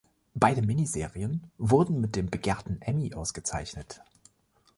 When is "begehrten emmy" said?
2.31-3.13